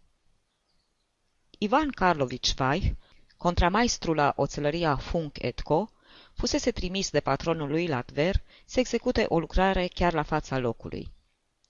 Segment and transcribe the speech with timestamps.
[1.58, 2.96] Ivan Karlovici Vai
[3.38, 5.88] contramaestru la oțelăria Funk et Co.,
[6.34, 11.12] fusese trimis de patronul lui la Tver să execute o lucrare chiar la fața locului.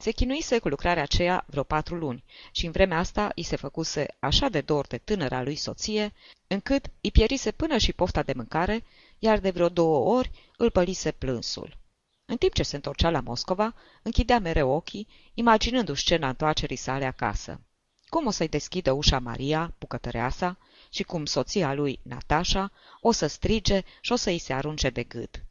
[0.01, 4.07] Se chinuise cu lucrarea aceea vreo patru luni și în vremea asta îi se făcuse
[4.19, 6.12] așa de dor de tânăra lui soție,
[6.47, 8.85] încât îi pierise până și pofta de mâncare,
[9.19, 11.77] iar de vreo două ori îl pălise plânsul.
[12.25, 17.61] În timp ce se întorcea la Moscova, închidea mereu ochii, imaginându-și scena întoarcerii sale acasă.
[18.09, 20.59] Cum o să-i deschidă ușa Maria, bucătăreasa,
[20.91, 25.03] și cum soția lui, Natasha, o să strige și o să îi se arunce de
[25.03, 25.43] gât.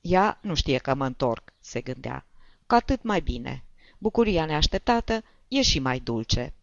[0.00, 2.26] Ea nu știe că mă întorc, se gândea,
[2.66, 3.64] cu atât mai bine.
[3.98, 6.54] Bucuria neașteptată e și mai dulce.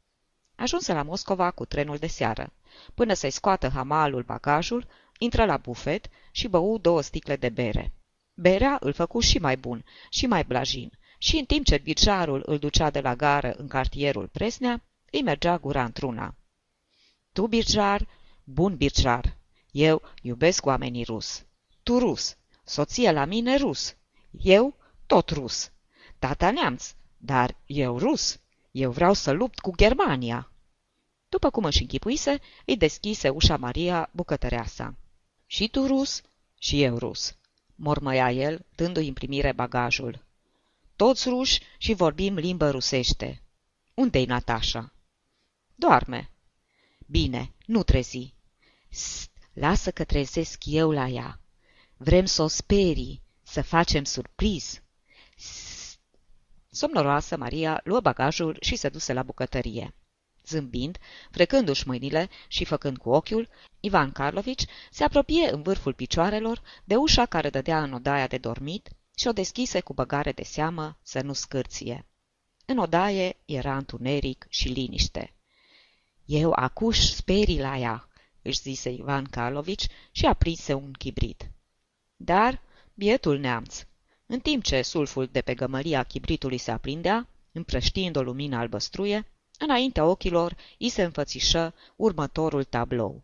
[0.56, 2.54] Ajunse la Moscova cu trenul de seară.
[2.94, 7.94] Până să-i scoată hamalul bagajul, intră la bufet și bău două sticle de bere.
[8.34, 12.58] Berea îl făcu și mai bun, și mai blajin, și în timp ce birjarul îl
[12.58, 16.36] ducea de la gară în cartierul Presnea, îi mergea gura într-una.
[17.34, 18.08] Tu, birjar,
[18.44, 19.38] bun birjar,
[19.72, 21.44] eu iubesc oamenii rus.
[21.84, 23.96] Tu rus, soția la mine rus,
[24.32, 25.72] eu tot rus.
[26.20, 28.40] Tata neamț, dar eu rus,
[28.72, 30.52] eu vreau să lupt cu Germania.
[31.30, 34.96] După cum își închipuise, îi deschise ușa Maria bucătăreasa.
[35.46, 36.22] Și tu rus,
[36.60, 37.36] și eu rus,
[37.76, 40.26] mormăia el, dându-i în primire bagajul.
[40.96, 43.42] Toți ruși și vorbim limbă rusește.
[43.94, 44.94] Unde-i Natasha?
[45.80, 46.32] Doarme.
[47.06, 48.34] Bine, nu trezi.
[48.90, 51.40] Sst, lasă că trezesc eu la ea.
[51.98, 54.82] Vrem să o sperii, să facem surpriz.
[55.38, 56.00] Sst.
[56.70, 59.96] Somnoroasă, Maria luă bagajul și se duse la bucătărie.
[60.46, 60.98] Zâmbind,
[61.32, 67.26] frecându-și mâinile și făcând cu ochiul, Ivan Karlovici se apropie în vârful picioarelor de ușa
[67.26, 71.34] care dădea în odaia de dormit și o deschise cu băgare de seamă să nu
[71.34, 72.06] scârție.
[72.66, 75.34] În odaie era întuneric și liniște.
[76.30, 78.10] Eu acuș sperii la ea,
[78.42, 81.52] își zise Ivan Karlovici și aprinse un chibrit.
[82.16, 82.62] Dar,
[82.94, 83.84] bietul neamț,
[84.26, 90.06] în timp ce sulful de pe gămăria chibritului se aprindea, împrăștiind o lumină albăstruie, înaintea
[90.06, 93.24] ochilor i se înfățișă următorul tablou.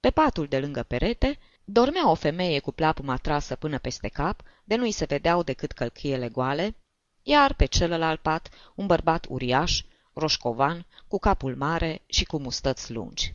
[0.00, 4.76] Pe patul de lângă perete dormea o femeie cu plapuma trasă până peste cap, de
[4.76, 6.76] nu-i se vedeau decât călchiele goale,
[7.22, 9.82] iar pe celălalt pat un bărbat uriaș,
[10.18, 13.34] roșcovan, cu capul mare și cu mustăți lungi.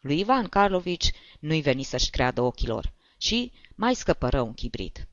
[0.00, 5.08] Lui Ivan Karlovici nu-i veni să-și creadă ochilor și mai scăpără un chibrit.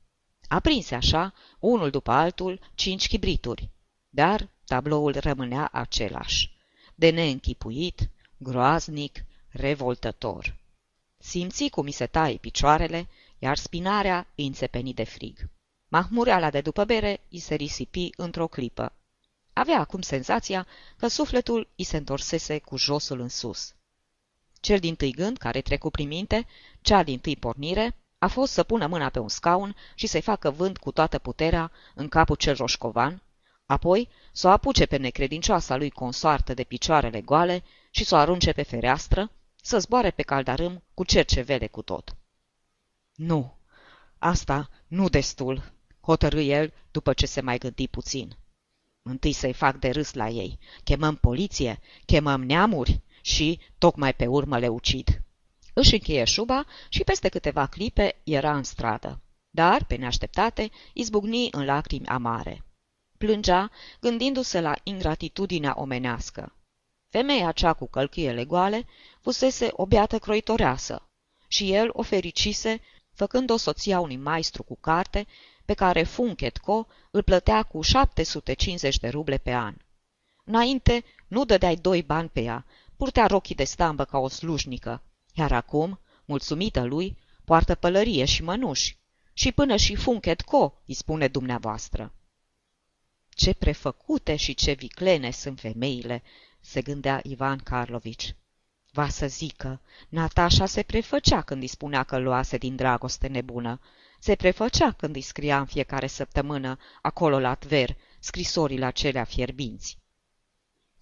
[0.48, 3.70] Aprinse așa, unul după altul, cinci chibrituri,
[4.08, 6.52] dar tabloul rămânea același,
[6.94, 10.56] de neînchipuit, groaznic, revoltător.
[11.18, 13.08] Simți cum mi se taie picioarele,
[13.38, 15.48] iar spinarea îi înțepeni de frig.
[15.88, 18.92] Mahmureala de după bere îi se risipi într-o clipă
[19.58, 23.74] avea acum senzația că sufletul îi se întorsese cu josul în sus.
[24.60, 26.46] Cel din tâi gând care trecu prin minte,
[26.80, 30.50] cea din tâi pornire, a fost să pună mâna pe un scaun și să-i facă
[30.50, 33.22] vânt cu toată puterea în capul cel roșcovan,
[33.66, 38.52] apoi să o apuce pe necredincioasa lui consoartă de picioarele goale și să o arunce
[38.52, 39.30] pe fereastră,
[39.62, 42.16] să zboare pe caldarâm cu cercevele cu tot.
[43.14, 43.56] Nu,
[44.18, 48.36] asta nu destul, hotărâ el după ce se mai gândi puțin.
[49.08, 50.58] Întâi să-i fac de râs la ei.
[50.84, 55.22] Chemăm poliție, chemăm neamuri și, tocmai pe urmă, le ucid.
[55.72, 59.20] Își încheie șuba și peste câteva clipe era în stradă.
[59.50, 62.64] Dar, pe neașteptate, izbucni în lacrimi amare.
[63.18, 63.70] Plângea,
[64.00, 66.56] gândindu-se la ingratitudinea omenească.
[67.08, 68.86] Femeia cea cu călchiele goale
[69.20, 71.08] fusese o beată croitoreasă
[71.46, 72.80] și el o fericise,
[73.14, 75.26] făcând-o soția unui maestru cu carte
[75.68, 79.74] pe care Funketco îl plătea cu 750 de ruble pe an.
[80.44, 82.66] Înainte nu dădeai doi bani pe ea,
[82.96, 85.02] purtea rochii de stambă ca o slujnică,
[85.34, 88.98] iar acum, mulțumită lui, poartă pălărie și mănuși.
[89.32, 92.12] Și până și Funketco, îi spune dumneavoastră.
[93.28, 96.22] Ce prefăcute și ce viclene sunt femeile,
[96.60, 98.36] se gândea Ivan Karlovici.
[98.92, 103.80] Va să zică, Natasha se prefăcea când îi spunea că luase din dragoste nebună,
[104.18, 109.98] se prefăcea când îi scria în fiecare săptămână, acolo la Tver, scrisorile acelea fierbinți.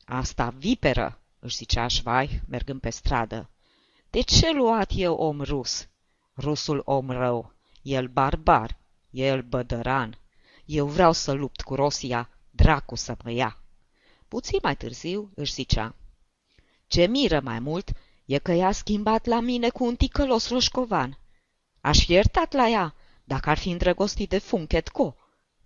[0.04, 3.50] Asta viperă, își zicea Șvai, mergând pe stradă.
[4.10, 5.88] De ce luat eu om rus?
[6.36, 7.52] Rusul om rău,
[7.82, 8.78] el barbar,
[9.10, 10.18] el bădăran.
[10.64, 13.58] Eu vreau să lupt cu Rosia, dracu să mă ia.
[14.28, 15.94] Puțin mai târziu își zicea,
[16.86, 17.90] Ce miră mai mult
[18.24, 21.18] e că i-a schimbat la mine cu un ticălos roșcovan.
[21.80, 22.94] Aș fi iertat la ea,
[23.28, 25.16] dacă ar fi îndrăgostit de Funketco,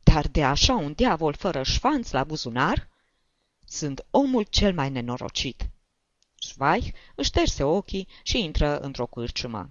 [0.02, 2.88] dar de așa un diavol fără șfanț la buzunar?
[3.66, 5.68] Sunt omul cel mai nenorocit.
[6.34, 9.70] Schweich își șterse ochii și intră într-o cârciumă.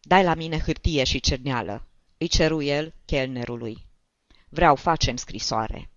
[0.00, 1.86] Dai la mine hârtie și cerneală,
[2.18, 3.86] îi ceru el chelnerului.
[4.48, 5.90] Vreau facem scrisoare.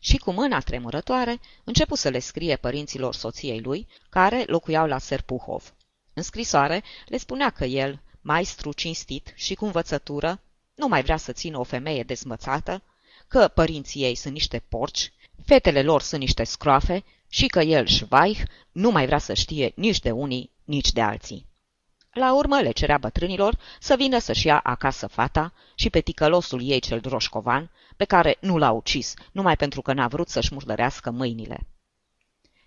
[0.00, 5.74] Și cu mâna tremurătoare începu să le scrie părinților soției lui, care locuiau la Serpuhov.
[6.12, 10.40] În scrisoare le spunea că el, maestru cinstit și cu învățătură,
[10.74, 12.82] nu mai vrea să țină o femeie dezmățată,
[13.28, 15.12] că părinții ei sunt niște porci,
[15.44, 18.42] fetele lor sunt niște scroafe și că el, Schweich,
[18.72, 21.46] nu mai vrea să știe nici de unii, nici de alții.
[22.12, 26.80] La urmă le cerea bătrânilor să vină să-și ia acasă fata și pe ticălosul ei
[26.80, 31.66] cel droșcovan, pe care nu l-a ucis, numai pentru că n-a vrut să-și murdărească mâinile.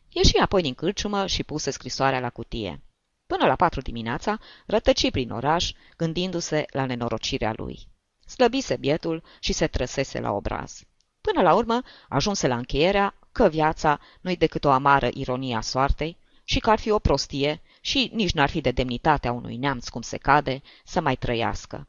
[0.09, 2.81] Ieși apoi din cârciumă și puse scrisoarea la cutie.
[3.27, 7.88] Până la patru dimineața, rătăci prin oraș, gândindu-se la nenorocirea lui.
[8.25, 10.81] Slăbise bietul și se trăsese la obraz.
[11.21, 16.18] Până la urmă, ajunse la încheierea că viața nu-i decât o amară ironie a soartei
[16.44, 20.01] și că ar fi o prostie și nici n-ar fi de demnitatea unui neamț cum
[20.01, 21.88] se cade să mai trăiască.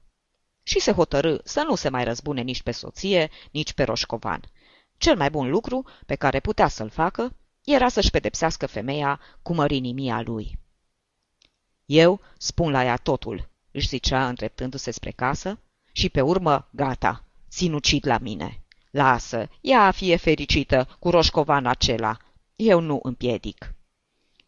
[0.63, 4.41] Și se hotărâ să nu se mai răzbune nici pe soție, nici pe roșcovan.
[4.97, 10.21] Cel mai bun lucru pe care putea să-l facă era să-și pedepsească femeia cu mărinimia
[10.21, 10.59] lui.
[11.89, 15.59] Eu spun la ea totul, își zicea îndreptându-se spre casă,
[15.93, 18.63] și pe urmă, gata, sinucid la mine.
[18.91, 22.17] Lasă, ea fie fericită cu roșcovan acela,
[22.57, 23.75] eu nu împiedic.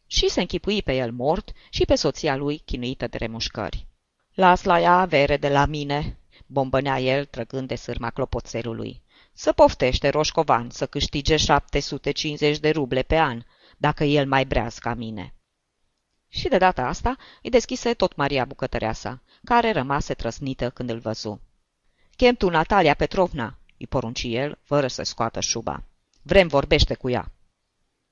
[0.07, 3.87] Și se închipui pe el mort și pe soția lui chinuită de remușcări.
[4.35, 9.03] Las la ea avere de la mine, bombănea el trăgând de sârma clopoțelului.
[9.33, 13.43] Să poftește roșcovan să câștige 750 de ruble pe an,
[13.77, 15.35] dacă el mai breaz ca mine.
[16.41, 21.41] Și de data asta îi deschise tot Maria bucătăreasa, care rămase trăsnită când îl văzu.
[22.17, 25.83] Chem tu Natalia Petrovna, îi porunci el, fără să scoată șuba.
[26.23, 27.33] Vrem vorbește cu ea.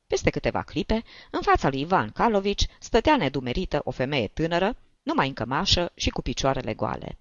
[0.07, 5.35] Peste câteva clipe, în fața lui Ivan Karlovici stătea nedumerită o femeie tânără, numai în
[5.35, 7.19] cămașă și cu picioarele goale.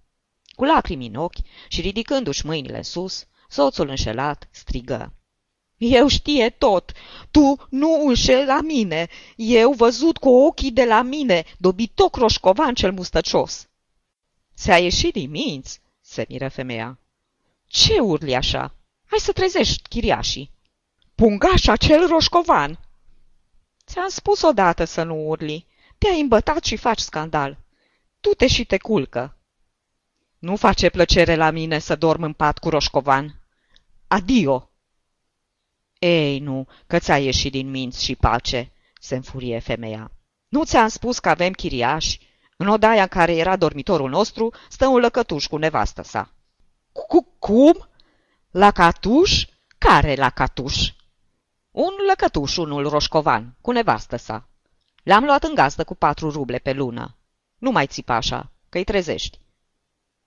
[0.56, 5.14] Cu lacrimi în ochi și ridicându-și mâinile sus, soțul înșelat strigă.
[5.78, 6.92] Eu știe tot.
[7.32, 9.08] Tu nu înșel la mine.
[9.36, 13.68] Eu văzut cu ochii de la mine, dobitoc roșcovan cel mustăcios.
[14.54, 17.00] Se-a ieșit din minți, se miră femeia.
[17.68, 18.76] Ce urli așa?
[19.06, 20.52] Hai să trezești chiriașii.
[21.16, 22.80] Pungașa cel roșcovan!
[23.86, 25.66] Ți-am spus odată să nu urli.
[25.98, 27.58] Te-ai îmbătat și faci scandal.
[28.20, 29.38] Du-te și te culcă.
[30.40, 33.42] Nu face plăcere la mine să dorm în pat cu roșcovan.
[34.08, 34.70] Adio!
[36.00, 40.12] Ei, nu, că ți-a ieșit din minți și pace, se înfurie femeia.
[40.48, 42.20] Nu ți-am spus că avem chiriași?
[42.58, 46.34] În odaia în care era dormitorul nostru stă un lăcătuș cu nevastă sa.
[46.92, 47.90] Cu cum?
[48.52, 49.46] La catuș?
[49.78, 50.92] Care la catuș?
[51.72, 54.48] Un lăcătuș, unul roșcovan, cu nevastă sa.
[55.04, 57.16] L-am luat în gazdă cu patru ruble pe lună.
[57.58, 59.40] Nu mai țipa așa, că-i trezești.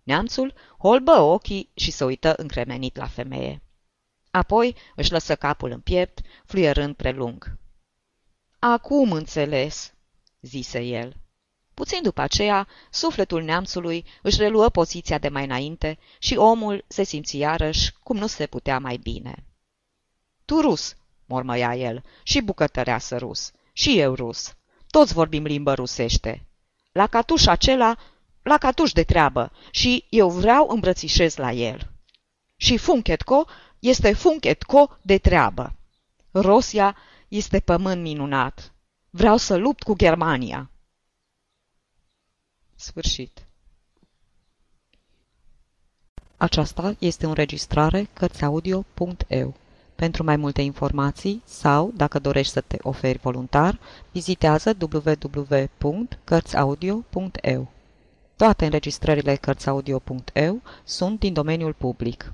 [0.02, 3.62] Neamțul holbă ochii și se uită încremenit la femeie.
[4.30, 7.58] Apoi își lăsă capul în piept, fluierând prelung.
[8.58, 9.92] Acum înțeles,
[10.40, 11.16] zise el.
[11.75, 17.37] Puțin după aceea, sufletul neamțului își reluă poziția de mai înainte și omul se simți
[17.37, 19.44] iarăși cum nu se putea mai bine.
[20.44, 20.96] Tu rus,
[21.26, 24.54] mormăia el, și bucătăreasă rus, și eu rus.
[24.90, 26.46] Toți vorbim limbă rusește.
[26.92, 27.96] La catuș acela,
[28.42, 31.90] la catuș de treabă, și eu vreau îmbrățișez la el.
[32.56, 33.46] Și Funketco
[33.80, 35.72] este Funketco de treabă.
[36.30, 36.96] Rosia
[37.28, 38.72] este pământ minunat.
[39.10, 40.70] Vreau să lupt cu Germania.
[42.75, 43.44] Sfârșit.
[46.37, 49.54] Aceasta este o înregistrare Cărțiaudio.eu.
[49.94, 53.78] Pentru mai multe informații sau, dacă dorești să te oferi voluntar,
[54.12, 57.68] vizitează www.cărțiaudio.eu.
[58.37, 62.32] Toate înregistrările Cărțiaudio.eu sunt din domeniul public.